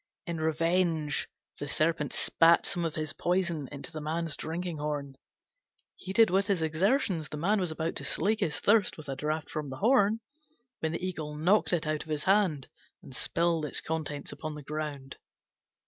In 0.25 0.41
revenge 0.41 1.29
the 1.59 1.67
Serpent 1.67 2.11
spat 2.11 2.65
some 2.65 2.83
of 2.85 2.95
his 2.95 3.13
poison 3.13 3.69
into 3.71 3.91
the 3.91 4.01
man's 4.01 4.35
drinking 4.35 4.77
horn. 4.77 5.15
Heated 5.95 6.31
with 6.31 6.47
his 6.47 6.63
exertions, 6.63 7.29
the 7.29 7.37
man 7.37 7.59
was 7.59 7.69
about 7.69 7.95
to 7.97 8.03
slake 8.03 8.39
his 8.39 8.59
thirst 8.59 8.97
with 8.97 9.07
a 9.09 9.15
draught 9.15 9.51
from 9.51 9.69
the 9.69 9.77
horn, 9.77 10.21
when 10.79 10.91
the 10.93 11.05
Eagle 11.05 11.35
knocked 11.35 11.71
it 11.71 11.85
out 11.85 12.01
of 12.01 12.09
his 12.09 12.23
hand, 12.23 12.67
and 13.03 13.15
spilled 13.15 13.63
its 13.63 13.79
contents 13.79 14.31
upon 14.31 14.55
the 14.55 14.63
ground. 14.63 15.17